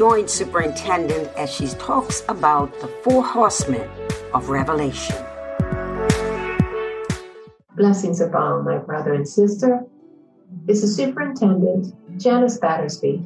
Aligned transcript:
join 0.00 0.26
Superintendent 0.26 1.28
as 1.36 1.52
she 1.52 1.66
talks 1.76 2.24
about 2.26 2.72
the 2.80 2.86
four 2.86 3.22
horsemen 3.22 3.86
of 4.32 4.48
Revelation. 4.48 5.14
Blessings 7.76 8.22
abound, 8.22 8.64
my 8.64 8.78
brother 8.78 9.12
and 9.12 9.28
sister. 9.28 9.84
This 10.64 10.82
is 10.82 10.96
Superintendent 10.96 11.94
Janice 12.18 12.56
Battersby 12.56 13.22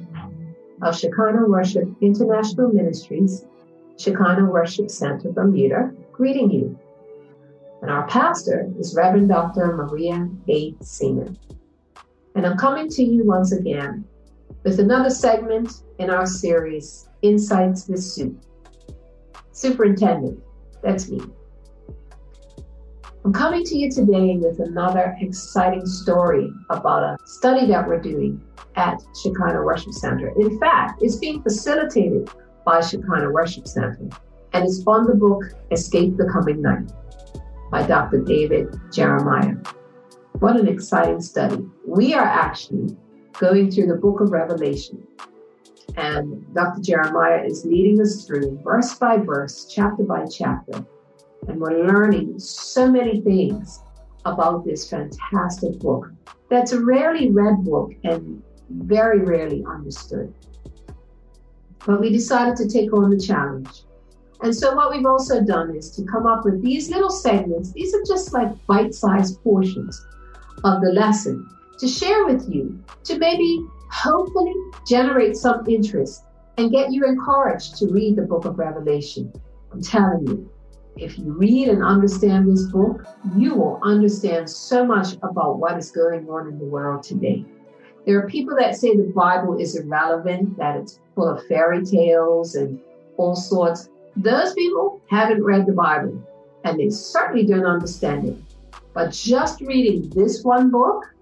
of 0.82 0.98
Shekinah 0.98 1.46
Worship 1.46 1.89
International 2.00 2.73
Ministries, 2.73 3.45
Shekinah 3.96 4.46
Worship 4.46 4.91
Center, 4.91 5.30
Bermuda, 5.30 5.93
greeting 6.11 6.50
you. 6.50 6.77
And 7.82 7.91
our 7.93 8.09
pastor 8.09 8.68
is 8.80 8.96
Reverend 8.96 9.29
Dr. 9.29 9.77
Maria 9.77 10.29
A. 10.48 10.75
Seaman. 10.80 11.38
And 12.34 12.45
I'm 12.45 12.56
coming 12.56 12.88
to 12.88 13.04
you 13.04 13.25
once 13.25 13.52
again 13.52 14.09
with 14.65 14.81
another 14.81 15.11
segment 15.11 15.83
in 15.99 16.11
our 16.11 16.27
series, 16.27 17.09
Insights 17.23 17.89
with 17.89 18.02
Sue. 18.02 18.39
Superintendent, 19.52 20.41
that's 20.83 21.09
me. 21.11 21.21
I'm 23.25 23.33
coming 23.33 23.65
to 23.65 23.77
you 23.77 23.91
today 23.91 24.37
with 24.37 24.61
another 24.61 25.16
exciting 25.21 25.87
story 25.87 26.51
about 26.69 27.02
a 27.02 27.16
study 27.27 27.66
that 27.69 27.88
we're 27.88 28.01
doing 28.01 28.43
at 28.77 29.02
Shekinah 29.23 29.62
Worship 29.62 29.93
Center. 29.93 30.29
In 30.38 30.59
fact, 30.59 31.02
it's 31.02 31.16
being 31.16 31.43
facilitated 31.43 32.29
by 32.66 32.80
Shekinah 32.80 33.30
Worship 33.30 33.66
Center, 33.66 34.09
and 34.52 34.65
it's 34.65 34.83
on 34.87 35.07
the 35.07 35.15
book 35.15 35.43
Escape 35.71 36.16
the 36.16 36.29
Coming 36.30 36.61
Night 36.61 36.93
by 37.71 37.87
Dr. 37.87 38.21
David 38.21 38.79
Jeremiah. 38.93 39.55
What 40.41 40.57
an 40.57 40.69
exciting 40.69 41.21
study. 41.21 41.65
We 41.87 42.13
are 42.13 42.27
actually 42.27 42.97
going 43.38 43.70
through 43.70 43.87
the 43.87 43.97
book 43.97 44.20
of 44.20 44.30
Revelation. 44.30 45.06
And 45.97 46.52
Dr. 46.55 46.80
Jeremiah 46.80 47.45
is 47.45 47.65
leading 47.65 48.01
us 48.01 48.24
through 48.24 48.60
verse 48.65 48.95
by 48.95 49.18
verse, 49.18 49.66
chapter 49.66 50.02
by 50.02 50.27
chapter. 50.27 50.85
And 51.49 51.60
we're 51.60 51.87
learning 51.87 52.38
so 52.38 52.90
many 52.90 53.21
things 53.21 53.82
about 54.24 54.65
this 54.65 54.88
fantastic 54.88 55.79
book 55.79 56.10
that's 56.49 56.73
a 56.73 56.80
rarely 56.80 57.30
read 57.30 57.65
book 57.65 57.93
and 58.05 58.43
very 58.71 59.21
rarely 59.21 59.65
understood. 59.68 60.32
But 61.87 62.01
we 62.01 62.10
decided 62.10 62.57
to 62.57 62.68
take 62.68 62.93
on 62.93 63.10
the 63.10 63.21
challenge. 63.21 63.82
And 64.43 64.55
so, 64.55 64.75
what 64.75 64.91
we've 64.91 65.06
also 65.06 65.43
done 65.43 65.75
is 65.77 65.91
to 65.97 66.05
come 66.05 66.27
up 66.27 66.44
with 66.44 66.62
these 66.62 66.91
little 66.91 67.10
segments. 67.10 67.72
These 67.72 67.94
are 67.94 68.03
just 68.06 68.32
like 68.32 68.66
bite 68.66 68.94
sized 68.94 69.43
portions 69.43 70.06
of 70.65 70.81
the 70.81 70.93
lesson 70.93 71.49
to 71.84 71.91
share 71.91 72.25
with 72.25 72.49
you, 72.49 72.82
to 73.04 73.19
maybe 73.19 73.62
hopefully 73.91 74.54
generate 74.87 75.37
some 75.37 75.62
interest 75.69 76.25
and 76.56 76.71
get 76.71 76.91
you 76.91 77.04
encouraged 77.04 77.77
to 77.77 77.87
read 77.88 78.16
the 78.16 78.22
book 78.22 78.47
of 78.47 78.59
Revelation. 78.59 79.31
I'm 79.71 79.82
telling 79.82 80.27
you, 80.27 80.50
if 80.97 81.19
you 81.19 81.32
read 81.32 81.69
and 81.69 81.84
understand 81.84 82.50
this 82.50 82.62
book, 82.69 83.05
you 83.37 83.55
will 83.55 83.81
understand 83.82 84.49
so 84.49 84.87
much 84.87 85.15
about 85.22 85.59
what 85.59 85.77
is 85.77 85.91
going 85.91 86.27
on 86.31 86.49
in 86.49 86.59
the 86.59 86.65
world 86.65 87.03
today. 87.03 87.44
There 88.06 88.19
are 88.19 88.28
people 88.28 88.56
that 88.56 88.77
say 88.77 88.97
the 88.97 89.12
Bible 89.15 89.59
is 89.60 89.77
irrelevant, 89.77 90.56
that 90.56 90.77
it's 90.77 91.00
full 91.15 91.28
of 91.28 91.47
fairy 91.49 91.84
tales 91.84 92.55
and 92.55 92.81
all 93.19 93.37
sorts. 93.37 93.91
Those 94.16 94.55
people 94.55 95.03
haven't 95.10 95.44
read 95.44 95.66
the 95.66 95.72
Bible 95.72 96.22
and 96.65 96.78
they 96.78 96.88
certainly 96.88 97.44
don't 97.44 97.66
understand 97.66 98.27
it. 98.27 98.37
But 98.94 99.12
just 99.12 99.60
reading 99.60 100.09
this 100.10 100.43
one 100.44 100.71
book, 100.71 101.13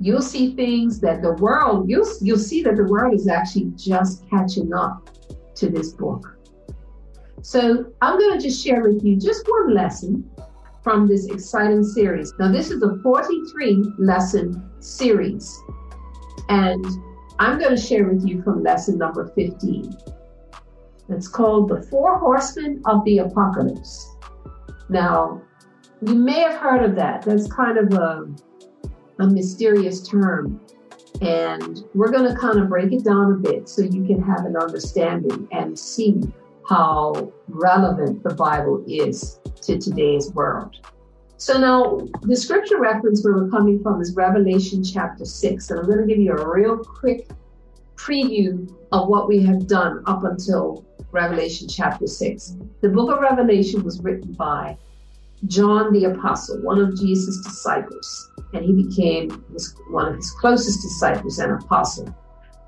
you'll 0.00 0.22
see 0.22 0.54
things 0.54 1.00
that 1.00 1.22
the 1.22 1.32
world, 1.34 1.88
you'll, 1.88 2.08
you'll 2.20 2.38
see 2.38 2.62
that 2.62 2.76
the 2.76 2.84
world 2.84 3.14
is 3.14 3.28
actually 3.28 3.72
just 3.76 4.28
catching 4.28 4.72
up 4.72 5.08
to 5.56 5.68
this 5.68 5.92
book. 5.92 6.36
So 7.42 7.92
I'm 8.00 8.18
going 8.18 8.38
to 8.38 8.42
just 8.42 8.64
share 8.64 8.82
with 8.82 9.04
you 9.04 9.16
just 9.16 9.46
one 9.46 9.74
lesson 9.74 10.28
from 10.82 11.06
this 11.06 11.26
exciting 11.26 11.84
series. 11.84 12.32
Now, 12.38 12.50
this 12.50 12.70
is 12.70 12.82
a 12.82 12.96
43 13.02 13.92
lesson 13.98 14.70
series, 14.80 15.62
and 16.48 16.84
I'm 17.38 17.58
going 17.58 17.74
to 17.74 17.80
share 17.80 18.08
with 18.08 18.26
you 18.26 18.42
from 18.42 18.62
lesson 18.62 18.98
number 18.98 19.32
15. 19.34 19.94
It's 21.10 21.28
called 21.28 21.68
The 21.68 21.82
Four 21.82 22.18
Horsemen 22.18 22.82
of 22.86 23.04
the 23.04 23.18
Apocalypse. 23.18 24.16
Now, 24.88 25.42
you 26.00 26.14
may 26.14 26.40
have 26.40 26.58
heard 26.58 26.82
of 26.82 26.94
that. 26.96 27.22
That's 27.22 27.50
kind 27.52 27.78
of 27.78 27.92
a 27.92 28.26
a 29.18 29.26
mysterious 29.26 30.06
term. 30.06 30.60
And 31.20 31.84
we're 31.94 32.10
going 32.10 32.30
to 32.30 32.38
kind 32.38 32.58
of 32.58 32.68
break 32.68 32.92
it 32.92 33.04
down 33.04 33.32
a 33.32 33.36
bit 33.36 33.68
so 33.68 33.82
you 33.82 34.04
can 34.04 34.20
have 34.22 34.44
an 34.44 34.56
understanding 34.56 35.48
and 35.52 35.78
see 35.78 36.20
how 36.68 37.32
relevant 37.48 38.22
the 38.22 38.34
Bible 38.34 38.82
is 38.86 39.38
to 39.62 39.78
today's 39.78 40.32
world. 40.32 40.76
So 41.36 41.58
now 41.58 42.00
the 42.22 42.36
scripture 42.36 42.80
reference 42.80 43.22
where 43.22 43.34
we're 43.34 43.50
coming 43.50 43.82
from 43.82 44.00
is 44.00 44.14
Revelation 44.14 44.82
chapter 44.82 45.24
6. 45.24 45.70
And 45.70 45.80
I'm 45.80 45.86
going 45.86 45.98
to 45.98 46.06
give 46.06 46.18
you 46.18 46.32
a 46.32 46.52
real 46.52 46.78
quick 46.78 47.28
preview 47.96 48.72
of 48.92 49.08
what 49.08 49.28
we 49.28 49.42
have 49.42 49.66
done 49.66 50.02
up 50.06 50.24
until 50.24 50.84
Revelation 51.12 51.68
chapter 51.68 52.06
6. 52.06 52.56
The 52.80 52.88
book 52.88 53.10
of 53.14 53.20
Revelation 53.20 53.84
was 53.84 54.00
written 54.00 54.32
by 54.32 54.76
John 55.46 55.92
the 55.92 56.04
Apostle, 56.04 56.62
one 56.62 56.80
of 56.80 56.96
Jesus' 56.96 57.40
disciples 57.42 58.30
and 58.54 58.64
he 58.64 58.72
became 58.72 59.30
one 59.90 60.08
of 60.08 60.16
his 60.16 60.30
closest 60.40 60.80
disciples 60.80 61.38
and 61.38 61.52
apostle. 61.52 62.14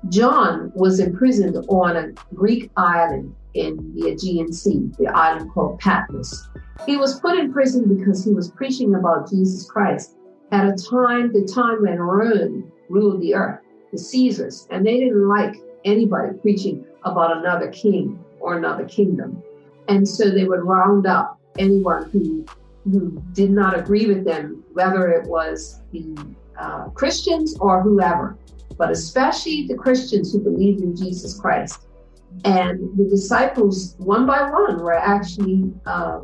John 0.09 0.71
was 0.75 0.99
imprisoned 0.99 1.57
on 1.69 1.95
a 1.95 2.11
Greek 2.35 2.69
island 2.77 3.33
in 3.53 3.93
the 3.95 4.09
Aegean 4.09 4.53
Sea, 4.53 4.89
the 4.99 5.07
island 5.07 5.51
called 5.53 5.79
Patmos. 5.79 6.49
He 6.85 6.97
was 6.97 7.19
put 7.19 7.39
in 7.39 7.51
prison 7.51 7.97
because 7.97 8.23
he 8.23 8.31
was 8.31 8.51
preaching 8.51 8.95
about 8.95 9.29
Jesus 9.29 9.69
Christ 9.69 10.15
at 10.51 10.65
a 10.65 10.75
time, 10.89 11.33
the 11.33 11.49
time 11.53 11.81
when 11.81 11.99
Rome 11.99 12.71
ruled 12.89 13.21
the 13.21 13.35
earth, 13.35 13.59
the 13.91 13.97
Caesars, 13.97 14.67
and 14.69 14.85
they 14.85 14.99
didn't 14.99 15.27
like 15.27 15.55
anybody 15.83 16.37
preaching 16.41 16.85
about 17.03 17.37
another 17.37 17.69
king 17.71 18.19
or 18.39 18.57
another 18.57 18.85
kingdom. 18.85 19.41
And 19.87 20.07
so 20.07 20.29
they 20.29 20.45
would 20.45 20.63
round 20.63 21.07
up 21.07 21.39
anyone 21.57 22.09
who 22.11 22.45
who 22.91 23.21
did 23.33 23.51
not 23.51 23.77
agree 23.77 24.07
with 24.07 24.25
them, 24.25 24.63
whether 24.73 25.09
it 25.11 25.27
was 25.27 25.81
the 25.91 26.15
uh, 26.59 26.89
Christians 26.89 27.57
or 27.59 27.81
whoever, 27.81 28.37
but 28.77 28.91
especially 28.91 29.67
the 29.67 29.75
Christians 29.75 30.31
who 30.31 30.39
believed 30.39 30.81
in 30.81 30.95
Jesus 30.95 31.39
Christ. 31.39 31.87
And 32.45 32.97
the 32.97 33.05
disciples, 33.09 33.95
one 33.97 34.25
by 34.25 34.49
one, 34.49 34.81
were 34.81 34.93
actually 34.93 35.73
uh, 35.85 36.21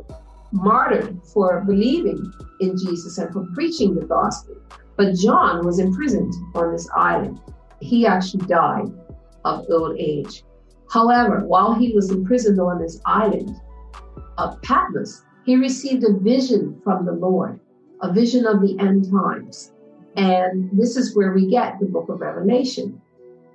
martyred 0.52 1.18
for 1.32 1.62
believing 1.62 2.32
in 2.60 2.76
Jesus 2.76 3.18
and 3.18 3.32
for 3.32 3.46
preaching 3.54 3.94
the 3.94 4.06
gospel. 4.06 4.56
But 4.96 5.14
John 5.16 5.66
was 5.66 5.78
imprisoned 5.78 6.32
on 6.54 6.72
this 6.72 6.88
island. 6.94 7.40
He 7.80 8.06
actually 8.06 8.46
died 8.46 8.86
of 9.44 9.66
old 9.70 9.96
age. 9.98 10.44
However, 10.90 11.40
while 11.44 11.74
he 11.74 11.92
was 11.92 12.10
imprisoned 12.10 12.60
on 12.60 12.80
this 12.80 13.00
island 13.04 13.50
of 14.38 14.60
Patmos, 14.62 15.24
he 15.44 15.56
received 15.56 16.04
a 16.04 16.12
vision 16.12 16.80
from 16.82 17.04
the 17.04 17.12
Lord, 17.12 17.60
a 18.00 18.12
vision 18.12 18.46
of 18.46 18.62
the 18.62 18.78
end 18.78 19.10
times. 19.10 19.72
And 20.16 20.70
this 20.72 20.96
is 20.96 21.14
where 21.14 21.32
we 21.32 21.48
get 21.48 21.78
the 21.80 21.86
book 21.86 22.08
of 22.08 22.20
Revelation. 22.20 23.00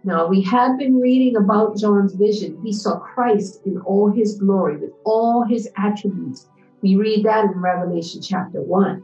Now, 0.03 0.27
we 0.27 0.41
had 0.41 0.77
been 0.77 0.99
reading 0.99 1.35
about 1.35 1.77
John's 1.77 2.13
vision. 2.13 2.61
He 2.63 2.71
saw 2.71 2.99
Christ 2.99 3.61
in 3.65 3.79
all 3.81 4.11
his 4.11 4.37
glory, 4.37 4.77
with 4.77 4.91
all 5.03 5.43
his 5.43 5.67
attributes. 5.77 6.47
We 6.81 6.95
read 6.95 7.25
that 7.25 7.45
in 7.45 7.59
Revelation 7.59 8.21
chapter 8.21 8.61
1. 8.61 9.03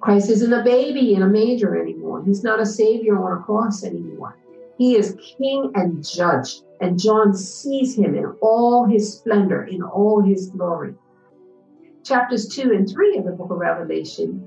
Christ 0.00 0.30
isn't 0.30 0.52
a 0.52 0.64
baby 0.64 1.14
in 1.14 1.22
a 1.22 1.28
manger 1.28 1.80
anymore. 1.80 2.24
He's 2.24 2.42
not 2.42 2.60
a 2.60 2.66
savior 2.66 3.22
on 3.22 3.38
a 3.38 3.42
cross 3.42 3.84
anymore. 3.84 4.36
He 4.78 4.96
is 4.96 5.16
king 5.38 5.70
and 5.74 6.04
judge. 6.04 6.60
And 6.80 6.98
John 6.98 7.34
sees 7.34 7.96
him 7.96 8.16
in 8.16 8.26
all 8.40 8.84
his 8.86 9.18
splendor, 9.18 9.64
in 9.64 9.82
all 9.82 10.20
his 10.20 10.50
glory 10.50 10.94
chapters 12.04 12.48
2 12.48 12.72
and 12.72 12.88
3 12.88 13.18
of 13.18 13.24
the 13.24 13.32
book 13.32 13.50
of 13.50 13.58
Revelation 13.58 14.46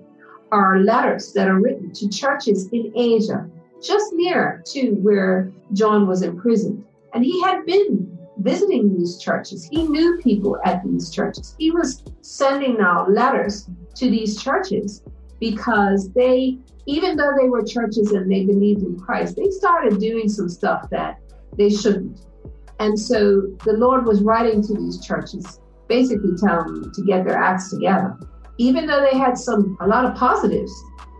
are 0.52 0.80
letters 0.80 1.34
that 1.34 1.48
are 1.48 1.60
written 1.60 1.92
to 1.94 2.10
churches 2.10 2.68
in 2.72 2.92
Asia, 2.96 3.50
just 3.81 4.13
near 4.13 4.63
to 4.68 4.92
where 4.96 5.52
John 5.74 6.07
was 6.07 6.22
imprisoned. 6.22 6.84
And 7.13 7.24
he 7.24 7.42
had 7.42 7.66
been 7.66 8.18
visiting 8.40 8.98
these 8.98 9.18
churches. 9.18 9.68
He 9.72 9.88
knew 9.88 10.19
people 10.22 10.57
at 10.66 10.84
these 10.84 11.10
churches. 11.10 11.56
He 11.57 11.72
was 11.72 12.04
sending 12.22 12.78
now 12.78 13.07
letters 13.07 13.69
to 13.96 14.10
these 14.10 14.42
churches 14.42 15.04
because 15.40 16.12
they, 16.12 16.58
even 16.86 17.16
though 17.16 17.31
they 17.40 17.50
were 17.50 17.63
churches 17.63 18.12
and 18.12 18.30
they 18.31 18.46
believed 18.46 18.84
in 18.84 19.00
Christ, 19.00 19.36
they 19.36 19.50
started 19.50 20.00
doing 20.00 20.30
some 20.30 20.50
stuff 20.50 20.90
that 20.90 21.19
they 21.58 21.69
shouldn't. 21.69 22.25
And 22.80 23.00
so 23.00 23.42
the 23.63 23.74
Lord 23.74 24.06
was 24.06 24.22
writing 24.22 24.62
to 24.63 24.74
these 24.74 25.06
churches 25.06 25.62
basically 25.88 26.36
tell 26.38 26.64
them 26.64 26.92
to 26.94 27.04
get 27.04 27.26
their 27.26 27.38
acts 27.38 27.70
together. 27.70 28.18
Even 28.58 28.86
though 28.86 29.02
they 29.02 29.18
had 29.18 29.38
some 29.38 29.78
a 29.82 29.88
lot 29.88 30.06
of 30.06 30.16
positives, 30.16 30.72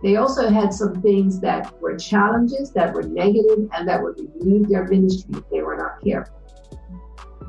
They 0.02 0.16
also 0.16 0.50
had 0.50 0.72
some 0.72 1.00
things 1.02 1.40
that 1.40 1.80
were 1.80 1.96
challenges, 1.96 2.70
that 2.72 2.92
were 2.94 3.02
negative, 3.02 3.68
and 3.72 3.88
that 3.88 4.02
would 4.02 4.20
remove 4.38 4.68
their 4.68 4.86
ministry 4.86 5.34
if 5.36 5.48
they 5.50 5.62
were 5.62 5.76
not 5.76 6.02
careful. 6.04 6.40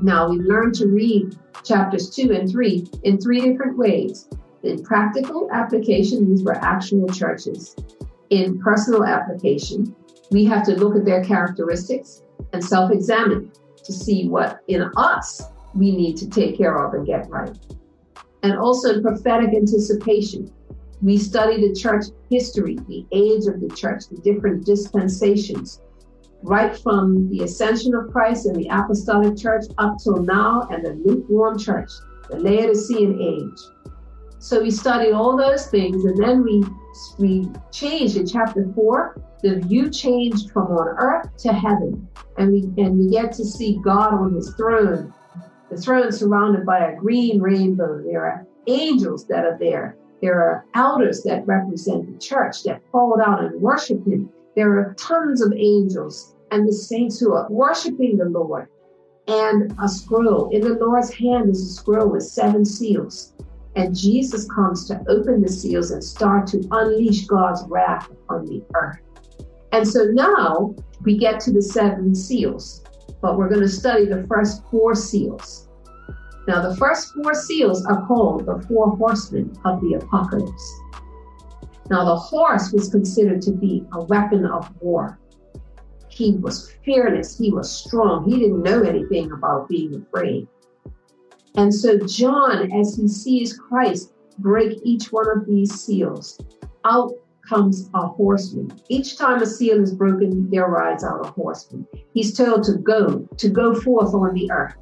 Now, 0.00 0.28
we've 0.28 0.40
learned 0.42 0.74
to 0.76 0.88
read 0.88 1.36
chapters 1.64 2.08
two 2.10 2.32
and 2.32 2.50
three 2.50 2.86
in 3.02 3.20
three 3.20 3.40
different 3.40 3.76
ways. 3.76 4.28
In 4.62 4.82
practical 4.82 5.48
application, 5.52 6.28
these 6.28 6.42
were 6.42 6.56
actual 6.56 7.06
churches. 7.08 7.76
In 8.30 8.58
personal 8.58 9.04
application, 9.04 9.94
we 10.30 10.44
have 10.46 10.64
to 10.64 10.74
look 10.74 10.96
at 10.96 11.04
their 11.04 11.22
characteristics 11.22 12.22
and 12.52 12.64
self 12.64 12.90
examine 12.90 13.52
to 13.84 13.92
see 13.92 14.28
what 14.28 14.60
in 14.68 14.90
us 14.96 15.42
we 15.78 15.94
need 15.94 16.16
to 16.18 16.28
take 16.28 16.56
care 16.56 16.84
of 16.84 16.94
and 16.94 17.06
get 17.06 17.28
right. 17.30 17.56
And 18.42 18.56
also 18.58 18.94
in 18.94 19.02
prophetic 19.02 19.50
anticipation, 19.54 20.52
we 21.00 21.16
study 21.16 21.66
the 21.66 21.74
church 21.74 22.06
history, 22.30 22.76
the 22.88 23.06
age 23.12 23.46
of 23.46 23.60
the 23.60 23.74
church, 23.74 24.08
the 24.10 24.18
different 24.18 24.64
dispensations, 24.64 25.80
right 26.42 26.76
from 26.76 27.28
the 27.30 27.44
ascension 27.44 27.94
of 27.94 28.10
Christ 28.10 28.46
and 28.46 28.56
the 28.56 28.68
apostolic 28.68 29.36
church 29.36 29.64
up 29.78 29.96
till 30.02 30.22
now, 30.22 30.68
and 30.70 30.84
the 30.84 30.92
lukewarm 31.04 31.58
church, 31.58 31.90
the 32.30 32.38
Laodicean 32.38 33.20
age. 33.20 33.94
So 34.40 34.62
we 34.62 34.70
studied 34.70 35.12
all 35.12 35.36
those 35.36 35.66
things, 35.66 36.04
and 36.04 36.16
then 36.22 36.44
we 36.44 36.64
we 37.18 37.48
changed 37.72 38.16
in 38.16 38.26
chapter 38.26 38.70
four. 38.74 39.20
The 39.42 39.60
view 39.60 39.90
changed 39.90 40.50
from 40.50 40.66
on 40.68 40.88
earth 40.98 41.36
to 41.38 41.52
heaven, 41.52 42.08
and 42.38 42.52
we 42.52 42.62
and 42.82 42.98
we 42.98 43.10
get 43.10 43.32
to 43.32 43.44
see 43.44 43.80
God 43.84 44.14
on 44.14 44.34
His 44.34 44.54
throne. 44.54 45.12
The 45.70 45.76
throne 45.76 46.12
surrounded 46.12 46.64
by 46.64 46.78
a 46.78 46.96
green 46.96 47.40
rainbow. 47.40 48.02
There 48.02 48.24
are 48.24 48.46
angels 48.66 49.26
that 49.26 49.44
are 49.44 49.58
there. 49.58 49.96
There 50.22 50.40
are 50.40 50.64
elders 50.74 51.22
that 51.22 51.46
represent 51.46 52.12
the 52.12 52.18
church 52.18 52.62
that 52.64 52.82
fall 52.90 53.16
down 53.16 53.44
and 53.44 53.60
worship 53.60 54.04
Him. 54.06 54.30
There 54.56 54.78
are 54.78 54.94
tons 54.94 55.42
of 55.42 55.52
angels 55.54 56.34
and 56.50 56.66
the 56.66 56.72
saints 56.72 57.20
who 57.20 57.34
are 57.34 57.46
worshiping 57.50 58.16
the 58.16 58.24
Lord. 58.24 58.68
And 59.28 59.74
a 59.82 59.88
scroll. 59.88 60.48
In 60.50 60.62
the 60.62 60.74
Lord's 60.74 61.12
hand 61.12 61.50
is 61.50 61.60
a 61.60 61.74
scroll 61.74 62.08
with 62.08 62.22
seven 62.22 62.64
seals. 62.64 63.34
And 63.76 63.94
Jesus 63.94 64.50
comes 64.50 64.88
to 64.88 65.04
open 65.08 65.42
the 65.42 65.52
seals 65.52 65.90
and 65.90 66.02
start 66.02 66.46
to 66.48 66.66
unleash 66.70 67.26
God's 67.26 67.62
wrath 67.68 68.10
on 68.30 68.46
the 68.46 68.64
earth. 68.74 68.98
And 69.72 69.86
so 69.86 70.04
now 70.04 70.74
we 71.02 71.18
get 71.18 71.40
to 71.40 71.52
the 71.52 71.60
seven 71.60 72.14
seals, 72.14 72.82
but 73.20 73.36
we're 73.36 73.48
going 73.48 73.62
to 73.62 73.68
study 73.68 74.06
the 74.06 74.26
first 74.28 74.62
four 74.70 74.94
seals. 74.94 75.68
Now, 76.46 76.66
the 76.66 76.76
first 76.76 77.12
four 77.14 77.34
seals 77.34 77.84
are 77.84 78.06
called 78.06 78.46
the 78.46 78.64
four 78.66 78.96
horsemen 78.96 79.54
of 79.64 79.80
the 79.80 79.94
apocalypse. 79.94 80.80
Now, 81.90 82.04
the 82.04 82.16
horse 82.16 82.72
was 82.72 82.88
considered 82.88 83.42
to 83.42 83.52
be 83.52 83.84
a 83.92 84.04
weapon 84.04 84.46
of 84.46 84.70
war. 84.80 85.18
He 86.08 86.32
was 86.36 86.72
fearless, 86.84 87.38
he 87.38 87.52
was 87.52 87.70
strong, 87.70 88.28
he 88.28 88.38
didn't 88.38 88.62
know 88.62 88.82
anything 88.82 89.30
about 89.30 89.68
being 89.68 89.94
afraid. 89.94 90.48
And 91.54 91.74
so, 91.74 91.98
John, 91.98 92.72
as 92.72 92.96
he 92.96 93.08
sees 93.08 93.58
Christ 93.58 94.12
break 94.38 94.78
each 94.84 95.12
one 95.12 95.28
of 95.30 95.46
these 95.46 95.72
seals, 95.80 96.38
out 96.84 97.12
comes 97.48 97.88
a 97.94 98.06
horseman. 98.06 98.72
Each 98.88 99.16
time 99.16 99.42
a 99.42 99.46
seal 99.46 99.82
is 99.82 99.94
broken, 99.94 100.50
there 100.50 100.66
rides 100.66 101.04
out 101.04 101.26
a 101.26 101.30
horseman. 101.30 101.86
He's 102.12 102.36
told 102.36 102.64
to 102.64 102.74
go, 102.74 103.26
to 103.36 103.48
go 103.48 103.74
forth 103.74 104.14
on 104.14 104.34
the 104.34 104.50
earth 104.50 104.74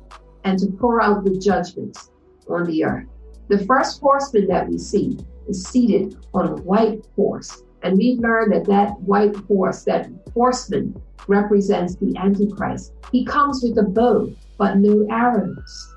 and 0.44 0.58
to 0.58 0.66
pour 0.66 1.00
out 1.00 1.24
the 1.24 1.38
judgments 1.38 2.10
on 2.48 2.64
the 2.64 2.84
earth. 2.84 3.06
The 3.48 3.64
first 3.64 4.00
horseman 4.00 4.48
that 4.48 4.68
we 4.68 4.78
see 4.78 5.18
is 5.48 5.64
seated 5.64 6.16
on 6.34 6.48
a 6.48 6.62
white 6.62 7.06
horse. 7.14 7.62
And 7.82 7.96
we've 7.96 8.18
learned 8.18 8.52
that 8.52 8.64
that 8.66 9.00
white 9.00 9.36
horse, 9.36 9.84
that 9.84 10.10
horseman, 10.34 11.00
represents 11.28 11.96
the 11.96 12.16
Antichrist. 12.16 12.92
He 13.12 13.24
comes 13.24 13.62
with 13.62 13.78
a 13.78 13.88
bow, 13.88 14.32
but 14.58 14.78
no 14.78 15.06
arrows, 15.10 15.94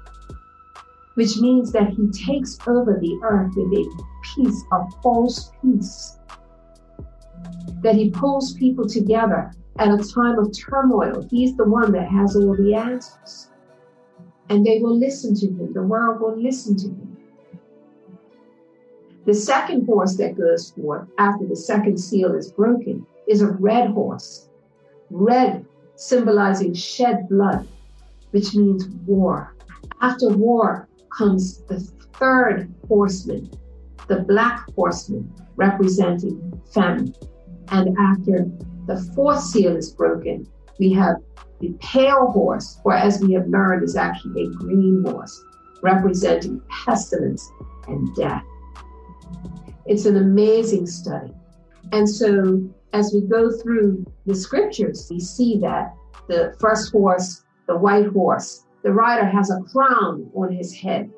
which 1.16 1.38
means 1.38 1.72
that 1.72 1.90
he 1.90 2.10
takes 2.10 2.58
over 2.68 3.00
the 3.00 3.20
earth 3.24 3.54
with 3.56 3.74
a 3.74 4.04
piece 4.36 4.64
of 4.72 4.88
false 5.02 5.52
peace. 5.62 6.19
That 7.82 7.96
he 7.96 8.10
pulls 8.10 8.54
people 8.54 8.88
together 8.88 9.52
at 9.78 9.88
a 9.88 9.98
time 9.98 10.38
of 10.38 10.52
turmoil. 10.58 11.26
He's 11.30 11.56
the 11.56 11.66
one 11.66 11.92
that 11.94 12.10
has 12.10 12.36
all 12.36 12.56
the 12.56 12.76
answers. 12.76 13.50
And 14.50 14.66
they 14.66 14.80
will 14.80 14.98
listen 14.98 15.36
to 15.36 15.48
him. 15.48 15.74
The 15.74 15.84
world 15.84 16.20
will 16.20 16.38
listen 16.38 16.76
to 16.78 16.88
him. 16.88 17.18
The 19.26 19.34
second 19.34 19.86
horse 19.86 20.16
that 20.18 20.38
goes 20.38 20.72
forth 20.72 21.08
after 21.18 21.46
the 21.46 21.56
second 21.56 21.98
seal 21.98 22.34
is 22.34 22.52
broken 22.52 23.06
is 23.28 23.42
a 23.42 23.52
red 23.52 23.92
horse. 23.92 24.50
Red 25.12 25.66
symbolizing 25.96 26.74
shed 26.74 27.30
blood, 27.30 27.68
which 28.32 28.56
means 28.56 28.88
war. 29.06 29.54
After 30.02 30.30
war 30.30 30.88
comes 31.16 31.60
the 31.64 31.80
third 32.14 32.74
horseman, 32.88 33.52
the 34.08 34.22
black 34.22 34.66
horseman, 34.76 35.32
representing 35.56 36.60
famine. 36.74 37.14
And 37.72 37.96
after 37.98 38.50
the 38.88 38.98
fourth 39.16 39.42
seal 39.42 39.76
is 39.76 39.92
broken, 39.92 40.48
we 40.80 40.92
have 40.94 41.18
the 41.60 41.74
pale 41.80 42.32
horse, 42.32 42.80
or 42.84 42.94
as 42.94 43.22
we 43.22 43.34
have 43.34 43.48
learned, 43.48 43.84
is 43.84 43.96
actually 43.96 44.46
a 44.46 44.50
green 44.50 45.04
horse, 45.06 45.44
representing 45.82 46.62
pestilence 46.70 47.52
and 47.88 48.16
death. 48.16 48.44
It's 49.86 50.06
an 50.06 50.18
amazing 50.18 50.88
study. 50.88 51.34
And 51.92 52.08
so 52.08 52.62
as 52.94 53.14
we 53.14 53.22
go 53.22 53.52
through 53.52 54.06
the 54.26 54.36
scriptures, 54.36 55.08
we 55.12 55.20
see 55.20 55.58
that 55.60 55.94
the 56.28 56.56
first 56.60 56.92
horse, 56.92 57.44
the 57.68 57.78
white 57.78 58.08
horse, 58.08 58.66
the 58.84 58.94
rider 58.94 59.26
has 59.26 59.52
a 59.52 59.62
crown 59.72 60.30
on 60.34 60.52
his 60.52 60.74
head, 60.74 61.12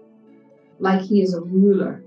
like 0.80 1.02
he 1.02 1.22
is 1.22 1.34
a 1.34 1.42
ruler. 1.42 2.04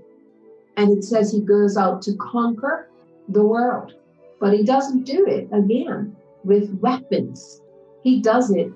And 0.77 0.97
it 0.97 1.03
says 1.03 1.31
he 1.31 1.41
goes 1.41 1.77
out 1.77 2.01
to 2.03 2.15
conquer 2.15 2.89
the 3.29 3.43
world. 3.43 3.93
But 4.39 4.53
he 4.53 4.63
doesn't 4.63 5.05
do 5.05 5.25
it 5.25 5.47
again 5.51 6.15
with 6.43 6.77
weapons. 6.81 7.61
He 8.03 8.21
does 8.21 8.51
it 8.51 8.71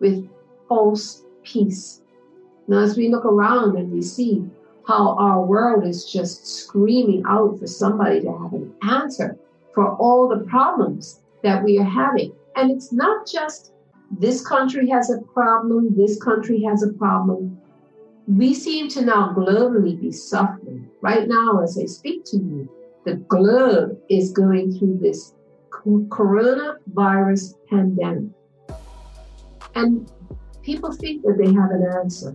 with 0.00 0.28
false 0.68 1.24
peace. 1.42 2.02
Now, 2.66 2.78
as 2.78 2.96
we 2.96 3.08
look 3.08 3.24
around 3.24 3.76
and 3.76 3.92
we 3.92 4.02
see 4.02 4.44
how 4.86 5.16
our 5.16 5.44
world 5.44 5.86
is 5.86 6.10
just 6.10 6.46
screaming 6.46 7.22
out 7.26 7.58
for 7.58 7.66
somebody 7.66 8.20
to 8.22 8.32
have 8.32 8.52
an 8.52 8.72
answer 8.82 9.38
for 9.74 9.94
all 9.96 10.28
the 10.28 10.44
problems 10.44 11.20
that 11.42 11.62
we 11.62 11.78
are 11.78 11.84
having. 11.84 12.32
And 12.56 12.70
it's 12.70 12.92
not 12.92 13.26
just 13.26 13.72
this 14.10 14.46
country 14.46 14.88
has 14.90 15.10
a 15.10 15.20
problem, 15.32 15.94
this 15.96 16.22
country 16.22 16.62
has 16.62 16.82
a 16.82 16.92
problem. 16.92 17.58
We 18.26 18.54
seem 18.54 18.88
to 18.90 19.04
now 19.04 19.34
globally 19.36 20.00
be 20.00 20.12
suffering. 20.12 20.88
Right 21.00 21.28
now, 21.28 21.60
as 21.62 21.78
I 21.78 21.86
speak 21.86 22.24
to 22.26 22.36
you, 22.36 22.68
the 23.04 23.16
globe 23.28 23.98
is 24.08 24.32
going 24.32 24.78
through 24.78 24.98
this 25.00 25.34
coronavirus 25.70 27.54
pandemic. 27.68 28.30
And 29.74 30.10
people 30.62 30.92
think 30.92 31.22
that 31.22 31.36
they 31.38 31.52
have 31.52 31.70
an 31.70 31.86
answer. 32.00 32.34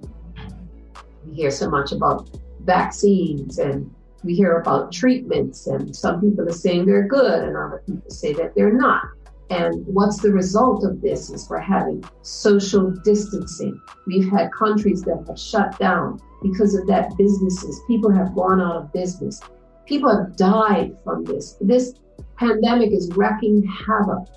We 1.26 1.36
hear 1.36 1.52
so 1.52 1.70
much 1.70 1.92
about 1.92 2.30
vaccines 2.62 3.60
and 3.60 3.94
we 4.24 4.36
hear 4.36 4.58
about 4.58 4.92
treatments, 4.92 5.68
and 5.68 5.96
some 5.96 6.20
people 6.20 6.48
are 6.48 6.52
saying 6.52 6.86
they're 6.86 7.08
good, 7.08 7.42
and 7.42 7.56
other 7.56 7.82
people 7.86 8.10
say 8.10 8.34
that 8.34 8.54
they're 8.54 8.74
not. 8.74 9.04
And 9.50 9.86
what's 9.88 10.22
the 10.22 10.32
result 10.32 10.84
of 10.84 11.02
this 11.02 11.30
is 11.30 11.50
we're 11.50 11.60
having 11.60 12.04
social 12.22 12.92
distancing. 13.04 13.82
We've 14.06 14.30
had 14.30 14.52
countries 14.52 15.02
that 15.04 15.24
have 15.28 15.40
shut 15.40 15.80
down 15.80 16.20
because 16.44 16.76
of 16.76 16.86
that 16.88 17.18
businesses. 17.18 17.82
People 17.88 18.12
have 18.12 18.36
gone 18.36 18.62
out 18.62 18.76
of 18.76 18.94
business. 18.94 19.42
People 19.90 20.16
have 20.16 20.38
died 20.38 20.96
from 21.04 21.24
this. 21.24 21.58
This 21.60 21.96
pandemic 22.38 22.92
is 22.94 23.10
wreaking 23.16 23.66
havoc. 23.66 24.28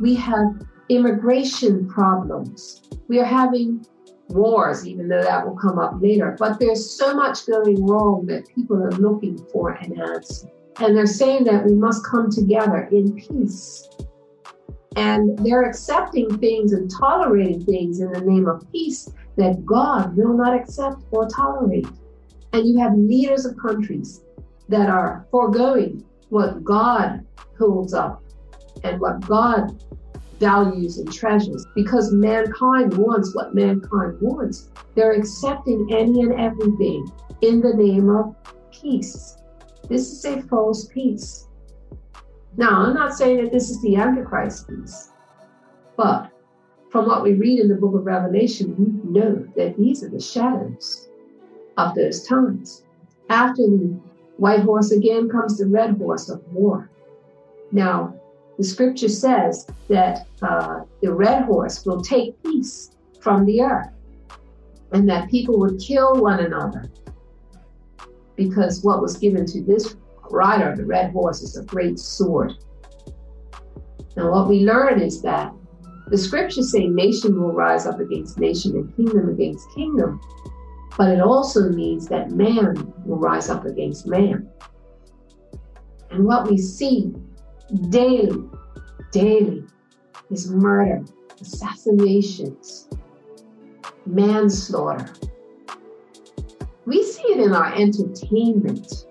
We 0.00 0.14
have 0.14 0.52
immigration 0.88 1.88
problems. 1.88 2.88
We 3.08 3.18
are 3.18 3.24
having 3.24 3.84
wars, 4.28 4.86
even 4.86 5.08
though 5.08 5.20
that 5.20 5.44
will 5.44 5.56
come 5.56 5.80
up 5.80 6.00
later. 6.00 6.36
But 6.38 6.60
there's 6.60 6.96
so 6.96 7.12
much 7.12 7.44
going 7.44 7.84
wrong 7.84 8.26
that 8.26 8.54
people 8.54 8.76
are 8.76 8.92
looking 8.92 9.36
for 9.52 9.70
an 9.70 10.00
answer. 10.00 10.46
And 10.78 10.96
they're 10.96 11.06
saying 11.06 11.42
that 11.44 11.66
we 11.66 11.74
must 11.74 12.06
come 12.06 12.30
together 12.30 12.88
in 12.92 13.16
peace. 13.16 13.88
And 14.94 15.36
they're 15.40 15.64
accepting 15.64 16.38
things 16.38 16.72
and 16.72 16.88
tolerating 16.88 17.64
things 17.64 17.98
in 17.98 18.12
the 18.12 18.20
name 18.20 18.46
of 18.46 18.64
peace 18.70 19.10
that 19.36 19.66
God 19.66 20.16
will 20.16 20.36
not 20.36 20.54
accept 20.54 21.02
or 21.10 21.26
tolerate. 21.26 21.88
And 22.52 22.64
you 22.64 22.78
have 22.78 22.94
leaders 22.94 23.44
of 23.44 23.56
countries 23.56 24.22
that 24.72 24.88
are 24.88 25.26
foregoing 25.30 26.04
what 26.30 26.64
God 26.64 27.24
holds 27.58 27.92
up 27.92 28.22
and 28.84 28.98
what 29.00 29.20
God 29.20 29.82
values 30.38 30.98
and 30.98 31.12
treasures 31.12 31.66
because 31.74 32.12
mankind 32.12 32.96
wants 32.96 33.34
what 33.34 33.54
mankind 33.54 34.16
wants. 34.20 34.70
They're 34.94 35.12
accepting 35.12 35.88
any 35.92 36.22
and 36.22 36.40
everything 36.40 37.06
in 37.42 37.60
the 37.60 37.74
name 37.74 38.08
of 38.08 38.34
peace. 38.72 39.36
This 39.88 40.10
is 40.10 40.24
a 40.24 40.42
false 40.42 40.86
peace. 40.86 41.48
Now, 42.56 42.82
I'm 42.82 42.94
not 42.94 43.14
saying 43.14 43.44
that 43.44 43.52
this 43.52 43.68
is 43.68 43.80
the 43.82 43.96
Antichrist 43.96 44.68
peace, 44.68 45.10
but 45.96 46.30
from 46.90 47.06
what 47.06 47.22
we 47.22 47.34
read 47.34 47.60
in 47.60 47.68
the 47.68 47.74
book 47.74 47.94
of 47.94 48.06
Revelation, 48.06 48.74
we 48.76 49.20
know 49.20 49.46
that 49.56 49.76
these 49.76 50.02
are 50.02 50.10
the 50.10 50.20
shadows 50.20 51.08
of 51.76 51.94
those 51.94 52.26
times. 52.26 52.84
After 53.30 53.62
the 53.62 53.98
white 54.42 54.62
horse 54.62 54.90
again 54.90 55.28
comes 55.28 55.56
the 55.56 55.66
red 55.66 55.96
horse 55.98 56.28
of 56.28 56.42
war. 56.52 56.90
Now, 57.70 58.12
the 58.58 58.64
scripture 58.64 59.08
says 59.08 59.68
that 59.88 60.26
uh, 60.42 60.80
the 61.00 61.14
red 61.14 61.44
horse 61.44 61.86
will 61.86 62.02
take 62.02 62.42
peace 62.42 62.90
from 63.20 63.46
the 63.46 63.62
earth 63.62 63.92
and 64.90 65.08
that 65.08 65.30
people 65.30 65.60
would 65.60 65.80
kill 65.80 66.20
one 66.20 66.40
another 66.40 66.90
because 68.34 68.82
what 68.82 69.00
was 69.00 69.16
given 69.16 69.46
to 69.46 69.62
this 69.62 69.94
rider, 70.28 70.74
the 70.74 70.86
red 70.86 71.12
horse, 71.12 71.40
is 71.40 71.56
a 71.56 71.64
great 71.64 72.00
sword. 72.00 72.52
Now, 74.16 74.32
what 74.32 74.48
we 74.48 74.66
learn 74.66 75.00
is 75.00 75.22
that 75.22 75.54
the 76.08 76.18
scriptures 76.18 76.72
say 76.72 76.88
nation 76.88 77.40
will 77.40 77.52
rise 77.52 77.86
up 77.86 78.00
against 78.00 78.40
nation 78.40 78.72
and 78.72 78.96
kingdom 78.96 79.28
against 79.28 79.72
kingdom, 79.72 80.20
but 80.98 81.10
it 81.10 81.20
also 81.20 81.68
means 81.68 82.08
that 82.08 82.32
man 82.32 82.91
will 83.04 83.18
rise 83.18 83.48
up 83.48 83.64
against 83.64 84.06
man. 84.06 84.48
And 86.10 86.24
what 86.24 86.48
we 86.48 86.58
see 86.58 87.12
daily, 87.90 88.44
daily 89.12 89.64
is 90.30 90.50
murder, 90.50 91.04
assassinations, 91.40 92.88
manslaughter. 94.06 95.12
We 96.84 97.02
see 97.02 97.22
it 97.22 97.40
in 97.40 97.52
our 97.52 97.72
entertainment, 97.74 99.06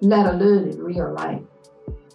let 0.00 0.26
alone 0.26 0.70
in 0.70 0.82
real 0.82 1.12
life. 1.12 1.42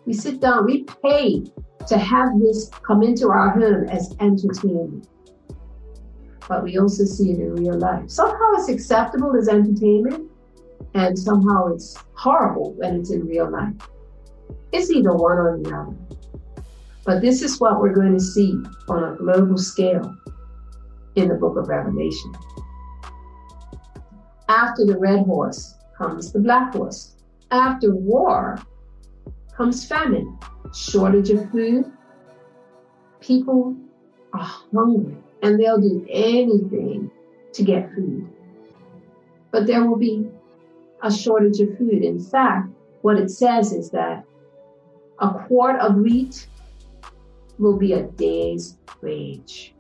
We 0.06 0.14
sit 0.14 0.40
down, 0.40 0.66
we 0.66 0.86
pay 1.04 1.44
to 1.88 1.98
have 1.98 2.40
this 2.40 2.70
come 2.86 3.04
into 3.04 3.30
our 3.30 3.50
home 3.50 3.90
as 3.90 4.16
entertainment. 4.20 5.10
But 6.48 6.64
we 6.64 6.78
also 6.78 7.04
see 7.06 7.32
it 7.32 7.40
in 7.40 7.56
real 7.56 7.78
life. 7.78 8.10
Somehow 8.10 8.54
it's 8.54 8.70
acceptable 8.70 9.36
as 9.36 9.48
entertainment, 9.48 10.30
and 10.94 11.18
somehow 11.18 11.68
it's 11.74 11.98
horrible 12.14 12.74
when 12.74 12.96
it's 12.96 13.12
in 13.12 13.26
real 13.28 13.50
life. 13.50 13.74
It's 14.72 14.90
either 14.90 15.14
one 15.14 15.38
or 15.38 15.60
the 15.62 15.76
other. 15.76 15.96
But 17.06 17.22
this 17.22 17.42
is 17.42 17.60
what 17.60 17.80
we're 17.80 17.94
going 17.94 18.14
to 18.14 18.24
see 18.24 18.54
on 18.88 19.04
a 19.04 19.16
global 19.18 19.58
scale 19.58 20.16
in 21.16 21.28
the 21.28 21.36
book 21.36 21.58
of 21.58 21.68
Revelation. 21.68 22.34
After 24.50 24.86
the 24.86 24.98
red 24.98 25.26
horse 25.26 25.76
comes 25.98 26.32
the 26.32 26.40
black 26.40 26.74
horse. 26.74 27.16
After 27.52 27.94
war 27.94 28.58
comes 29.56 29.86
famine, 29.86 30.38
shortage 30.74 31.30
of 31.30 31.50
food. 31.52 31.86
People 33.20 33.76
are 34.34 34.52
hungry 34.74 35.16
and 35.42 35.60
they'll 35.60 35.80
do 35.80 36.06
anything 36.10 37.12
to 37.54 37.64
get 37.64 37.94
food. 37.94 38.28
But 39.52 39.68
there 39.68 39.86
will 39.86 39.98
be 39.98 40.28
a 41.04 41.12
shortage 41.12 41.60
of 41.60 41.78
food. 41.78 42.04
In 42.04 42.20
fact, 42.20 42.70
what 43.02 43.20
it 43.20 43.30
says 43.30 43.74
is 43.74 43.92
that 43.92 44.26
a 45.20 45.30
quart 45.46 45.80
of 45.80 45.96
wheat 45.98 46.48
will 47.60 47.78
be 47.78 47.94
a 47.94 48.04
day's 48.04 48.78
wage. 49.02 49.76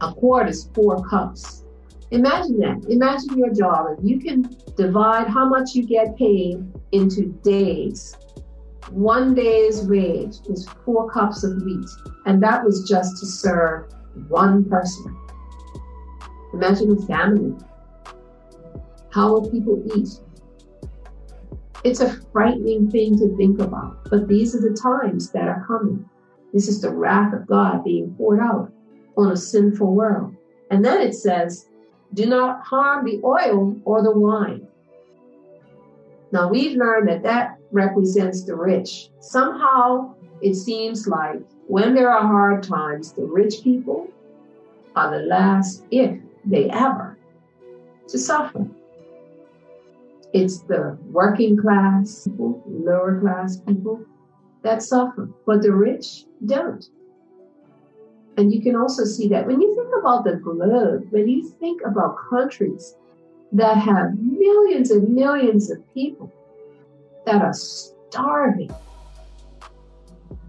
A 0.00 0.12
quart 0.14 0.48
is 0.48 0.70
four 0.74 1.04
cups. 1.08 1.64
Imagine 2.12 2.58
that. 2.58 2.86
Imagine 2.88 3.36
your 3.36 3.52
job. 3.52 3.86
If 3.98 4.04
you 4.04 4.18
can 4.18 4.56
divide 4.76 5.28
how 5.28 5.48
much 5.48 5.74
you 5.74 5.84
get 5.84 6.16
paid 6.16 6.64
into 6.92 7.26
days, 7.44 8.16
one 8.90 9.34
day's 9.34 9.82
wage 9.82 10.36
is 10.48 10.68
four 10.84 11.10
cups 11.10 11.44
of 11.44 11.62
wheat, 11.62 11.86
and 12.26 12.42
that 12.42 12.64
was 12.64 12.88
just 12.88 13.18
to 13.20 13.26
serve 13.26 13.92
one 14.28 14.64
person. 14.64 15.16
Imagine 16.52 16.96
a 16.96 17.06
family. 17.06 17.54
How 19.12 19.32
will 19.32 19.50
people 19.50 19.82
eat? 19.96 20.08
It's 21.82 22.00
a 22.00 22.20
frightening 22.32 22.90
thing 22.90 23.18
to 23.18 23.36
think 23.36 23.60
about, 23.60 24.08
but 24.10 24.28
these 24.28 24.54
are 24.54 24.60
the 24.60 24.76
times 24.76 25.30
that 25.32 25.48
are 25.48 25.64
coming. 25.66 26.08
This 26.52 26.68
is 26.68 26.80
the 26.80 26.90
wrath 26.90 27.32
of 27.32 27.46
God 27.46 27.82
being 27.82 28.14
poured 28.14 28.40
out 28.40 28.70
on 29.16 29.32
a 29.32 29.36
sinful 29.36 29.94
world. 29.94 30.36
And 30.70 30.84
then 30.84 31.00
it 31.00 31.14
says, 31.14 31.68
do 32.14 32.26
not 32.26 32.62
harm 32.62 33.04
the 33.04 33.20
oil 33.24 33.76
or 33.84 34.02
the 34.02 34.16
wine. 34.16 34.66
Now 36.32 36.48
we've 36.48 36.76
learned 36.76 37.08
that 37.08 37.22
that 37.24 37.58
represents 37.72 38.44
the 38.44 38.54
rich. 38.54 39.08
Somehow 39.20 40.14
it 40.42 40.54
seems 40.54 41.08
like 41.08 41.40
when 41.66 41.94
there 41.94 42.10
are 42.10 42.26
hard 42.26 42.62
times, 42.62 43.12
the 43.12 43.24
rich 43.24 43.62
people 43.64 44.08
are 44.94 45.10
the 45.10 45.24
last, 45.24 45.84
if 45.90 46.20
they 46.44 46.68
ever, 46.70 47.18
to 48.08 48.18
suffer. 48.18 48.66
It's 50.32 50.60
the 50.62 50.96
working 51.10 51.56
class 51.56 52.24
people, 52.24 52.62
lower 52.66 53.20
class 53.20 53.58
people 53.60 54.04
that 54.62 54.82
suffer, 54.82 55.28
but 55.46 55.62
the 55.62 55.72
rich 55.72 56.24
don't. 56.46 56.84
And 58.36 58.52
you 58.52 58.62
can 58.62 58.76
also 58.76 59.04
see 59.04 59.28
that 59.28 59.46
when 59.46 59.60
you 59.60 59.74
think 59.74 59.88
about 59.98 60.24
the 60.24 60.36
globe, 60.36 61.08
when 61.10 61.28
you 61.28 61.48
think 61.58 61.82
about 61.84 62.16
countries 62.30 62.94
that 63.52 63.76
have 63.76 64.18
millions 64.18 64.90
and 64.92 65.08
millions 65.08 65.70
of 65.70 65.78
people 65.94 66.32
that 67.26 67.42
are 67.42 67.52
starving, 67.52 68.70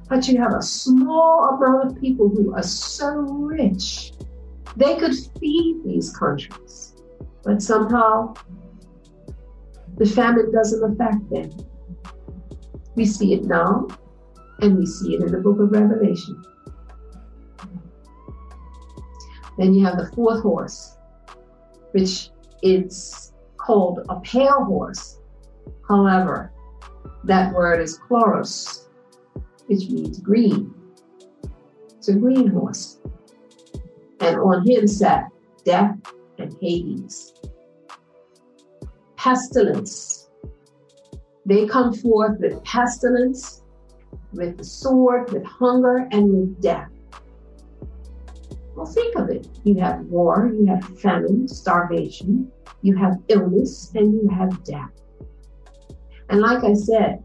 but 0.07 0.27
you 0.27 0.37
have 0.37 0.53
a 0.53 0.61
small 0.61 1.49
amount 1.55 1.91
of 1.91 2.01
people 2.01 2.29
who 2.29 2.53
are 2.53 2.63
so 2.63 3.21
rich, 3.21 4.11
they 4.77 4.97
could 4.97 5.15
feed 5.39 5.81
these 5.83 6.15
countries. 6.15 6.93
But 7.43 7.61
somehow 7.61 8.35
the 9.97 10.05
famine 10.05 10.51
doesn't 10.51 10.83
affect 10.83 11.29
them. 11.29 11.51
We 12.95 13.05
see 13.05 13.33
it 13.33 13.45
now, 13.45 13.87
and 14.59 14.77
we 14.77 14.85
see 14.85 15.15
it 15.15 15.21
in 15.21 15.31
the 15.31 15.39
book 15.39 15.59
of 15.59 15.71
Revelation. 15.71 16.43
Then 19.57 19.73
you 19.73 19.85
have 19.85 19.97
the 19.97 20.11
fourth 20.15 20.41
horse, 20.41 20.97
which 21.91 22.29
is 22.63 23.33
called 23.57 23.99
a 24.09 24.19
pale 24.21 24.65
horse. 24.65 25.19
However, 25.87 26.51
that 27.25 27.53
word 27.53 27.81
is 27.81 27.99
chloros, 27.99 28.87
which 29.67 29.89
means 29.89 30.19
green. 30.19 30.73
It's 31.97 32.07
a 32.07 32.15
green 32.15 32.47
horse. 32.47 32.99
And 34.19 34.37
on 34.39 34.67
him 34.67 34.87
sat 34.87 35.29
death 35.63 35.95
and 36.37 36.55
Hades. 36.59 37.33
Pestilence. 39.21 40.31
They 41.45 41.67
come 41.67 41.93
forth 41.93 42.39
with 42.39 42.63
pestilence, 42.63 43.61
with 44.33 44.57
the 44.57 44.63
sword, 44.63 45.31
with 45.31 45.45
hunger, 45.45 46.07
and 46.11 46.33
with 46.33 46.59
death. 46.59 46.89
Well, 48.75 48.87
think 48.87 49.15
of 49.15 49.29
it. 49.29 49.47
You 49.63 49.79
have 49.79 49.99
war, 50.05 50.51
you 50.51 50.65
have 50.65 50.83
famine, 50.99 51.47
starvation, 51.47 52.51
you 52.81 52.97
have 52.97 53.19
illness, 53.27 53.91
and 53.93 54.11
you 54.11 54.27
have 54.29 54.63
death. 54.63 54.89
And 56.29 56.41
like 56.41 56.63
I 56.63 56.73
said, 56.73 57.23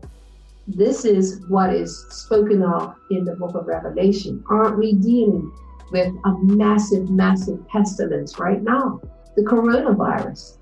this 0.67 1.07
is 1.07 1.41
what 1.49 1.73
is 1.73 2.05
spoken 2.11 2.63
of 2.63 2.95
in 3.11 3.25
the 3.25 3.37
book 3.37 3.55
of 3.55 3.67
Revelation. 3.67 4.45
Aren't 4.51 4.77
we 4.77 4.93
dealing 4.93 5.51
with 5.93 6.13
a 6.27 6.35
massive, 6.43 7.09
massive 7.09 7.67
pestilence 7.69 8.39
right 8.39 8.63
now? 8.63 9.01
The 9.35 9.45
coronavirus. 9.45 10.59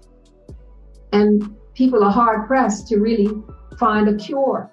And 1.14 1.54
people 1.74 2.02
are 2.02 2.10
hard 2.10 2.48
pressed 2.48 2.88
to 2.88 2.98
really 2.98 3.28
find 3.78 4.08
a 4.08 4.16
cure. 4.16 4.68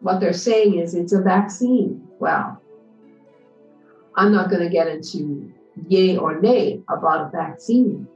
What 0.00 0.18
they're 0.18 0.32
saying 0.32 0.78
is 0.78 0.94
it's 0.94 1.12
a 1.12 1.20
vaccine. 1.20 2.08
Well, 2.18 2.62
I'm 4.16 4.32
not 4.32 4.48
going 4.48 4.62
to 4.62 4.70
get 4.70 4.88
into 4.88 5.52
yay 5.86 6.16
or 6.16 6.40
nay 6.40 6.80
about 6.88 7.26
a 7.26 7.30
vaccine, 7.30 8.08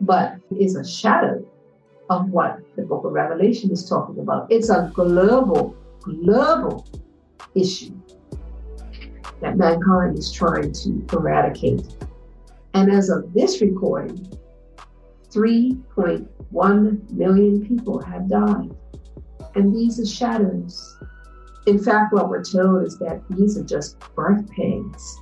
but 0.00 0.34
it's 0.50 0.74
a 0.74 0.84
shadow 0.84 1.46
of 2.10 2.28
what 2.30 2.58
the 2.74 2.82
book 2.82 3.04
of 3.04 3.12
Revelation 3.12 3.70
is 3.70 3.88
talking 3.88 4.18
about. 4.18 4.50
It's 4.50 4.68
a 4.68 4.90
global, 4.92 5.76
global 6.00 6.84
issue 7.54 7.94
that 9.40 9.56
mankind 9.56 10.18
is 10.18 10.32
trying 10.32 10.72
to 10.72 11.06
eradicate. 11.12 11.86
And 12.74 12.90
as 12.90 13.08
of 13.08 13.32
this 13.32 13.60
recording, 13.60 14.36
3.1 16.52 17.10
million 17.12 17.66
people 17.66 18.00
have 18.00 18.28
died. 18.28 18.70
And 19.54 19.74
these 19.74 20.00
are 20.00 20.06
shadows 20.06 20.98
in 21.66 21.78
fact, 21.78 22.12
what 22.12 22.28
we're 22.28 22.42
told 22.42 22.84
is 22.84 22.98
that 22.98 23.22
these 23.30 23.56
are 23.56 23.64
just 23.64 23.98
birth 24.14 24.50
pains. 24.50 25.20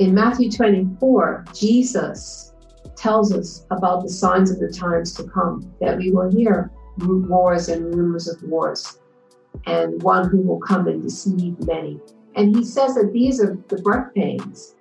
In 0.00 0.12
Matthew 0.12 0.50
24, 0.50 1.44
Jesus 1.54 2.52
tells 2.96 3.32
us 3.32 3.64
about 3.70 4.02
the 4.02 4.08
signs 4.08 4.50
of 4.50 4.58
the 4.58 4.72
times 4.72 5.14
to 5.14 5.24
come, 5.24 5.72
that 5.80 5.96
we 5.96 6.10
will 6.10 6.30
hear 6.30 6.72
wars 6.98 7.68
and 7.68 7.94
rumors 7.94 8.28
of 8.28 8.42
wars. 8.42 9.00
and 9.66 10.00
one 10.02 10.28
who 10.28 10.40
will 10.40 10.60
come 10.60 10.86
and 10.86 11.02
deceive 11.02 11.58
many. 11.66 11.98
And 12.36 12.54
he 12.54 12.64
says 12.64 12.94
that 12.94 13.12
these 13.12 13.42
are 13.42 13.58
the 13.68 13.78
birth 13.78 14.14
pains. 14.14 14.76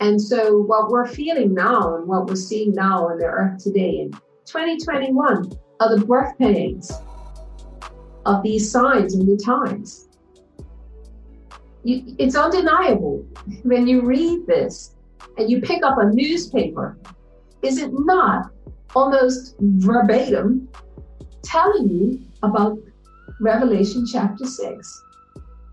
And 0.00 0.20
so, 0.20 0.58
what 0.58 0.88
we're 0.88 1.06
feeling 1.06 1.54
now 1.54 1.94
and 1.94 2.08
what 2.08 2.26
we're 2.26 2.34
seeing 2.34 2.72
now 2.72 3.08
on 3.08 3.18
the 3.18 3.26
earth 3.26 3.62
today 3.62 4.00
in 4.00 4.12
2021 4.48 5.52
are 5.78 5.94
the 5.94 6.06
birth 6.06 6.36
pains 6.38 6.90
of 8.24 8.42
these 8.42 8.70
signs 8.70 9.14
and 9.14 9.28
the 9.28 9.36
times. 9.44 10.08
You, 11.84 12.14
it's 12.18 12.34
undeniable 12.34 13.26
when 13.62 13.86
you 13.86 14.00
read 14.00 14.46
this 14.46 14.94
and 15.36 15.50
you 15.50 15.60
pick 15.60 15.84
up 15.84 15.98
a 15.98 16.06
newspaper, 16.06 16.98
is 17.60 17.76
it 17.78 17.90
not 17.92 18.50
almost 18.96 19.54
verbatim 19.60 20.66
telling 21.42 21.90
you 21.90 22.22
about 22.42 22.78
Revelation 23.40 24.06
chapter 24.10 24.46
6? 24.46 25.04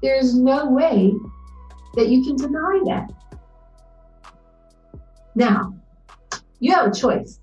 There's 0.02 0.36
no 0.36 0.70
way 0.70 1.14
that 1.96 2.10
you 2.10 2.26
can 2.26 2.36
deny 2.36 2.82
that. 2.88 3.10
Now, 5.34 5.74
you 6.60 6.74
have 6.74 6.88
a 6.88 6.94
choice 6.94 7.40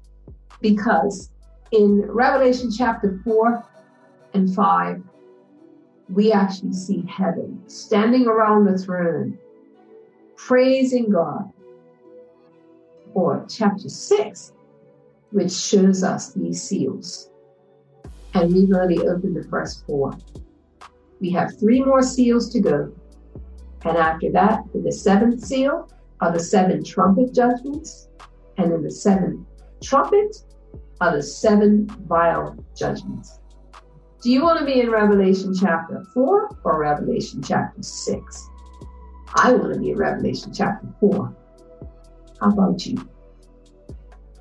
because 0.62 1.30
in 1.72 2.02
Revelation 2.08 2.70
chapter 2.70 3.20
4 3.24 3.64
and 4.34 4.54
5, 4.54 5.02
we 6.08 6.32
actually 6.32 6.72
see 6.72 7.04
heaven 7.08 7.62
standing 7.66 8.26
around 8.26 8.64
the 8.64 8.78
throne, 8.78 9.38
praising 10.36 11.10
God. 11.10 11.52
Or 13.14 13.46
chapter 13.48 13.88
6, 13.88 14.52
which 15.32 15.52
shows 15.52 16.02
us 16.02 16.32
these 16.32 16.62
seals. 16.62 17.30
And 18.34 18.54
we've 18.54 18.72
only 18.74 19.06
opened 19.06 19.36
the 19.36 19.46
first 19.48 19.84
four. 19.86 20.16
We 21.20 21.30
have 21.32 21.58
three 21.58 21.82
more 21.82 22.02
seals 22.02 22.50
to 22.52 22.60
go. 22.60 22.94
And 23.84 23.96
after 23.98 24.30
that, 24.32 24.60
in 24.72 24.82
the 24.82 24.92
seventh 24.92 25.44
seal 25.44 25.90
are 26.20 26.32
the 26.32 26.40
seven 26.40 26.82
trumpet 26.82 27.34
judgments. 27.34 28.08
And 28.56 28.72
in 28.72 28.82
the 28.82 28.90
seventh 28.90 29.46
trumpet 29.82 30.36
are 31.00 31.16
the 31.16 31.22
seven 31.22 31.86
vial 32.06 32.56
judgments. 32.76 33.40
Do 34.22 34.30
you 34.30 34.42
want 34.42 34.60
to 34.60 34.64
be 34.64 34.80
in 34.80 34.90
Revelation 34.90 35.52
chapter 35.54 36.04
4 36.14 36.58
or 36.64 36.80
Revelation 36.80 37.42
chapter 37.42 37.82
6? 37.82 38.50
I 39.34 39.52
want 39.52 39.74
to 39.74 39.80
be 39.80 39.90
in 39.90 39.96
Revelation 39.96 40.52
chapter 40.54 40.86
4. 41.00 41.36
How 42.40 42.50
about 42.50 42.86
you? 42.86 42.96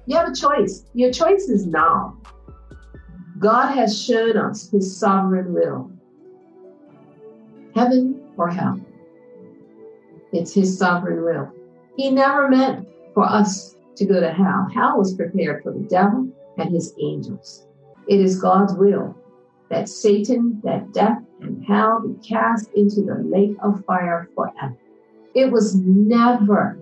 You 0.06 0.18
have 0.18 0.30
a 0.30 0.36
choice. 0.36 0.86
Your 0.94 1.12
choice 1.12 1.50
is 1.50 1.66
now. 1.66 2.18
God 3.40 3.72
has 3.72 4.04
shown 4.04 4.38
us 4.38 4.70
his 4.70 5.00
sovereign 5.00 5.54
will 5.54 5.92
heaven 7.76 8.22
or 8.38 8.50
hell. 8.50 8.80
It's 10.34 10.54
his 10.54 10.78
sovereign 10.78 11.24
will. 11.24 11.52
He 11.98 12.10
never 12.10 12.48
meant 12.48 12.88
for 13.14 13.24
us 13.24 13.76
to 13.96 14.06
go 14.06 14.20
to 14.20 14.32
hell. 14.32 14.68
Hell 14.74 14.98
was 14.98 15.14
prepared 15.16 15.64
for 15.64 15.72
the 15.72 15.88
devil 15.90 16.28
and 16.62 16.74
his 16.74 16.94
angels. 17.00 17.66
It 18.08 18.20
is 18.20 18.40
God's 18.40 18.74
will 18.74 19.16
that 19.70 19.88
Satan, 19.88 20.60
that 20.64 20.92
death, 20.94 21.22
and 21.40 21.64
hell 21.66 22.02
be 22.02 22.28
cast 22.28 22.70
into 22.76 23.02
the 23.02 23.16
lake 23.24 23.56
of 23.64 23.84
fire 23.86 24.30
forever. 24.36 24.76
It 25.34 25.52
was 25.52 25.76
never 25.76 26.78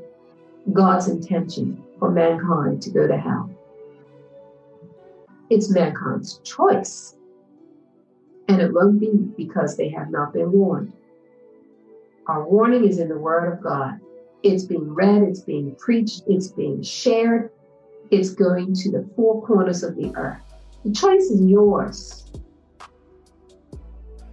God's 0.74 1.08
intention 1.08 1.84
for 2.00 2.10
mankind 2.10 2.82
to 2.82 2.90
go 2.90 3.08
to 3.08 3.18
hell. 3.18 3.50
It's 5.50 5.70
mankind's 5.70 6.40
choice. 6.40 7.16
And 8.48 8.60
it 8.60 8.74
won't 8.74 9.00
be 9.00 9.12
because 9.38 9.78
they 9.78 9.90
have 9.90 10.10
not 10.10 10.34
been 10.34 10.52
warned. 10.52 10.92
Our 12.28 12.48
warning 12.48 12.88
is 12.88 12.98
in 12.98 13.10
the 13.10 13.18
Word 13.18 13.54
of 13.54 13.62
God. 13.62 14.00
It's 14.42 14.64
being 14.64 14.94
read, 14.94 15.22
it's 15.24 15.42
being 15.42 15.76
preached, 15.76 16.24
it's 16.28 16.48
being 16.48 16.82
shared, 16.82 17.52
it's 18.12 18.32
going 18.32 18.74
to 18.74 18.92
the 18.92 19.10
four 19.16 19.46
corners 19.46 19.84
of 19.84 19.96
the 19.96 20.12
earth. 20.16 20.42
The 20.84 20.92
choice 20.92 21.24
is 21.24 21.42
yours. 21.42 22.26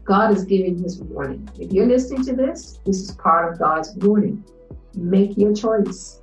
God 0.05 0.33
is 0.37 0.45
giving 0.45 0.79
his 0.79 1.01
warning. 1.03 1.49
If 1.59 1.73
you're 1.73 1.87
listening 1.87 2.23
to 2.27 2.33
this, 2.35 2.79
this 2.87 3.01
is 3.01 3.11
part 3.13 3.53
of 3.53 3.59
God's 3.59 3.93
warning. 3.97 4.45
Make 4.95 5.37
your 5.37 5.53
choice. 5.53 6.23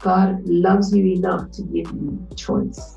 God 0.00 0.46
loves 0.46 0.94
you 0.94 1.14
enough 1.14 1.50
to 1.52 1.62
give 1.62 1.90
you 1.92 2.26
choice. 2.36 2.96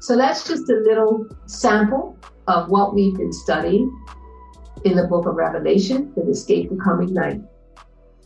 So 0.00 0.16
that's 0.16 0.48
just 0.48 0.68
a 0.70 0.76
little 0.76 1.28
sample 1.46 2.16
of 2.48 2.70
what 2.70 2.94
we've 2.94 3.14
been 3.14 3.32
studying 3.32 3.94
in 4.84 4.96
the 4.96 5.06
book 5.06 5.26
of 5.26 5.34
Revelation, 5.34 6.12
the 6.16 6.28
escape 6.30 6.70
the 6.70 6.76
coming 6.76 7.12
night. 7.12 7.40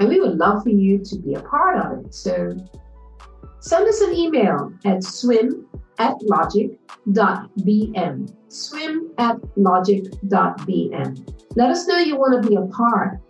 And 0.00 0.08
we 0.08 0.20
would 0.20 0.38
love 0.38 0.62
for 0.62 0.70
you 0.70 0.98
to 0.98 1.16
be 1.16 1.34
a 1.34 1.40
part 1.40 1.78
of 1.84 2.04
it. 2.04 2.14
So 2.14 2.56
send 3.60 3.88
us 3.88 4.00
an 4.00 4.12
email 4.14 4.72
at 4.84 5.02
swim 5.02 5.66
at 5.98 6.14
logic.bm. 6.22 6.76
Swim 8.48 9.10
at 9.18 9.36
logic.bm. 9.56 11.34
Let 11.56 11.70
us 11.70 11.86
know 11.86 11.98
you 11.98 12.16
want 12.16 12.42
to 12.42 12.48
be 12.48 12.56
a 12.56 12.66
part 12.66 13.20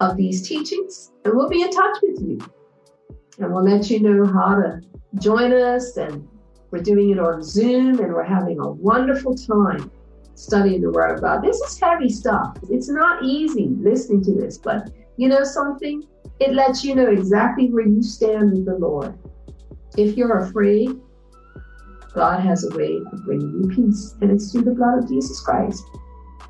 of 0.00 0.16
these 0.16 0.46
teachings, 0.46 1.12
and 1.24 1.34
we'll 1.34 1.48
be 1.48 1.62
in 1.62 1.70
touch 1.70 1.98
with 2.02 2.20
you. 2.20 2.38
And 3.38 3.52
we'll 3.52 3.64
let 3.64 3.90
you 3.90 4.00
know 4.00 4.24
how 4.26 4.54
to 4.56 4.80
join 5.20 5.52
us. 5.52 5.96
And 5.96 6.28
we're 6.70 6.82
doing 6.82 7.10
it 7.10 7.18
on 7.18 7.42
Zoom, 7.42 7.98
and 7.98 8.12
we're 8.12 8.22
having 8.24 8.60
a 8.60 8.70
wonderful 8.70 9.34
time 9.34 9.90
studying 10.34 10.80
the 10.80 10.90
Word 10.90 11.14
of 11.14 11.20
God. 11.20 11.42
This 11.42 11.60
is 11.60 11.78
heavy 11.78 12.08
stuff. 12.08 12.56
It's 12.70 12.88
not 12.88 13.24
easy 13.24 13.68
listening 13.80 14.22
to 14.24 14.32
this, 14.32 14.58
but 14.58 14.90
you 15.16 15.28
know 15.28 15.44
something? 15.44 16.02
It 16.42 16.54
lets 16.54 16.82
you 16.82 16.96
know 16.96 17.06
exactly 17.06 17.70
where 17.70 17.86
you 17.86 18.02
stand 18.02 18.50
with 18.50 18.66
the 18.66 18.74
Lord. 18.74 19.16
If 19.96 20.16
you're 20.16 20.38
afraid, 20.38 20.90
God 22.14 22.40
has 22.40 22.64
a 22.64 22.76
way 22.76 22.96
of 23.12 23.24
bringing 23.24 23.62
you 23.62 23.68
peace, 23.68 24.16
and 24.20 24.32
it's 24.32 24.50
through 24.50 24.62
the 24.62 24.72
blood 24.72 25.04
of 25.04 25.08
Jesus 25.08 25.40
Christ. 25.40 25.84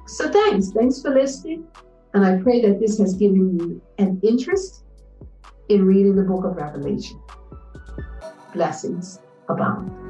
So 0.06 0.30
thanks. 0.30 0.70
Thanks 0.70 1.02
for 1.02 1.10
listening. 1.10 1.66
And 2.14 2.24
I 2.24 2.42
pray 2.42 2.62
that 2.62 2.80
this 2.80 2.98
has 3.00 3.12
given 3.12 3.58
you 3.58 3.82
an 3.98 4.18
interest 4.22 4.84
in 5.68 5.84
reading 5.84 6.16
the 6.16 6.22
book 6.22 6.46
of 6.46 6.56
Revelation. 6.56 7.20
Blessings 8.54 9.18
abound. 9.50 10.01